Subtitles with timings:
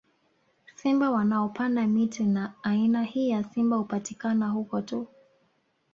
[0.75, 5.07] Simba wanaopanda miti na aina hii ya simba hupatikana huko tu